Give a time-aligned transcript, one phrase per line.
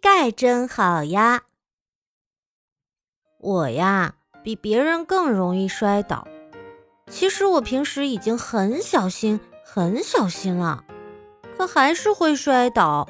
[0.00, 1.42] 盖真好呀！
[3.40, 6.26] 我呀，比别人更容易摔倒。
[7.08, 10.84] 其实我平时已经很小心、很小心了，
[11.56, 13.08] 可还是会摔倒。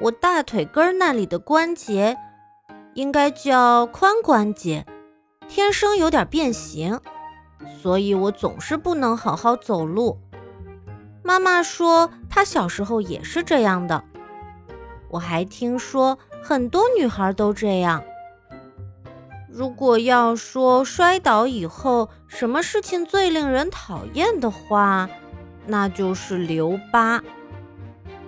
[0.00, 2.16] 我大腿根那里的关节，
[2.94, 4.84] 应该叫髋关节，
[5.48, 7.00] 天生有点变形，
[7.80, 10.18] 所以我总是不能好好走路。
[11.22, 14.02] 妈妈说她小时候也是这样的。
[15.08, 18.02] 我还听说很多女孩都这样。
[19.50, 25.08] 如果要说摔倒以后什么事情最令人讨厌的话，
[25.66, 27.22] 那就是留疤。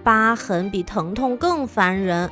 [0.02, 2.30] 疤痕比疼痛更烦人。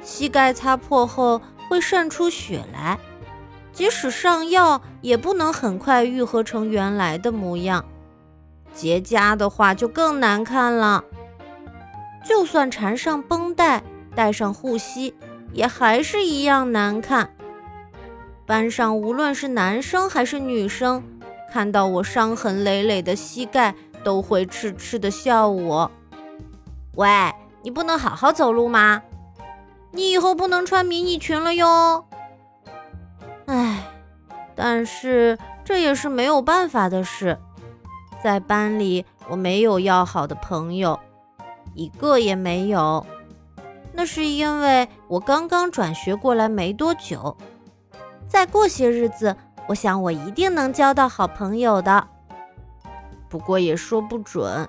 [0.00, 2.98] 膝盖擦破后会渗出血来，
[3.72, 7.84] 即使上药也不能很快愈合成原来的模样。
[8.72, 11.04] 结痂的话就更难看了。
[12.24, 13.82] 就算缠上绷带，
[14.14, 15.14] 戴上护膝，
[15.52, 17.30] 也还是一样难看。
[18.46, 21.02] 班上无论是男生还是女生，
[21.50, 23.74] 看到我伤痕累累的膝盖，
[24.04, 25.90] 都会痴痴的笑我。
[26.96, 27.08] 喂，
[27.62, 29.02] 你不能好好走路吗？
[29.90, 32.06] 你以后不能穿迷你裙了哟。
[33.46, 33.84] 唉，
[34.54, 37.38] 但是这也是没有办法的事。
[38.22, 40.98] 在班里，我没有要好的朋友。
[41.74, 43.06] 一个也没有，
[43.92, 47.36] 那是因为我刚刚转学过来没多久。
[48.28, 49.36] 再过些日子，
[49.68, 52.08] 我想我一定能交到好朋友的。
[53.28, 54.68] 不过也说不准，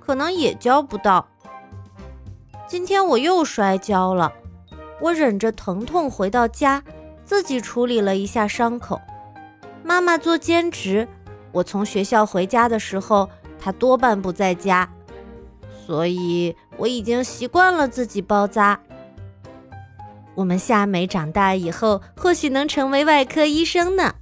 [0.00, 1.26] 可能也交不到。
[2.66, 4.32] 今天我又摔跤了，
[5.00, 6.82] 我忍着疼痛回到家，
[7.24, 9.00] 自己处理了一下伤口。
[9.82, 11.08] 妈妈做兼职，
[11.52, 13.28] 我从学校回家的时候，
[13.58, 14.88] 她多半不在家。
[15.90, 18.78] 所以我已经习惯了自己包扎。
[20.36, 24.14] 我们夏美长大以后或许能成为外科医生呢。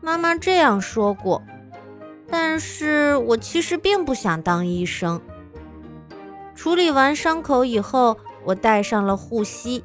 [0.00, 1.42] 妈妈这样说过，
[2.30, 5.20] 但是我其实并不想当医生。
[6.54, 9.84] 处理完伤口以后，我戴上了护膝，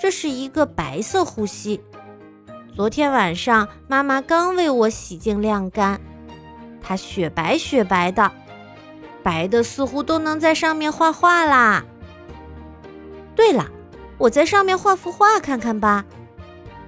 [0.00, 1.78] 这是一个白色护膝。
[2.74, 6.00] 昨天晚上妈妈刚为我洗净晾干，
[6.80, 8.32] 它雪白雪白的。
[9.24, 11.84] 白的似乎都能在上面画画啦。
[13.34, 13.68] 对了，
[14.18, 16.04] 我在上面画幅画看看吧，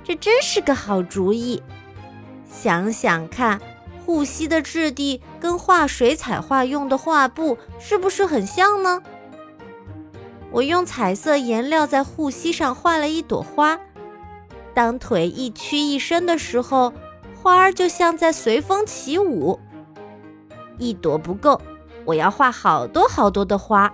[0.04, 1.62] 这真是个好主意。
[2.48, 3.60] 想想看，
[4.04, 9.02] 护膝的质地跟画水彩画用的画布是不是很像呢？
[10.52, 13.80] 我用彩色颜料在护膝上画了一朵花，
[14.72, 16.92] 当腿一屈一伸的时候，
[17.42, 19.58] 花儿就像在随风起舞。
[20.78, 21.60] 一朵不够。
[22.06, 23.92] 我要画好多好多的花，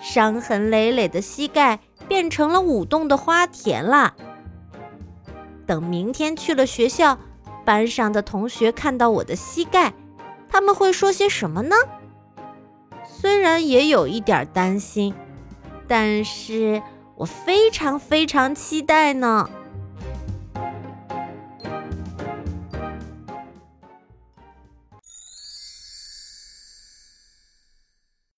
[0.00, 4.14] 伤痕累累的膝盖变成了舞动的花田啦。
[5.66, 7.18] 等明天去了学校，
[7.64, 9.92] 班上的同学看到我的膝盖，
[10.48, 11.74] 他们会说些什么呢？
[13.04, 15.14] 虽然也有一点担心，
[15.86, 16.82] 但是
[17.16, 19.50] 我非常非常期待呢。